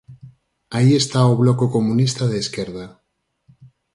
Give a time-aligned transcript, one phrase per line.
[0.75, 2.85] Aí está o Bloco Comunista de Esquerda.